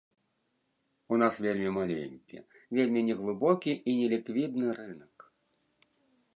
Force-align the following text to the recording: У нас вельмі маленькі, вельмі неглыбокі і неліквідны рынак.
У 1.15 1.19
нас 1.23 1.33
вельмі 1.47 1.69
маленькі, 1.77 2.37
вельмі 2.79 3.05
неглыбокі 3.11 3.73
і 3.93 3.97
неліквідны 4.01 4.67
рынак. 4.79 5.15